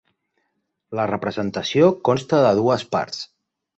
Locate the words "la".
0.99-1.03